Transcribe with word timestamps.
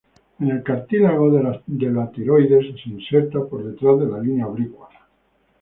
En 0.39 0.49
el 0.49 0.63
cartílago 0.63 1.29
de 1.31 1.43
la 1.93 2.11
tiroides 2.11 2.65
se 2.83 2.89
inserta 2.89 3.45
por 3.45 3.63
detrás 3.63 3.99
de 3.99 4.07
la 4.07 4.17
línea 4.19 4.47
oblicua. 4.47 4.89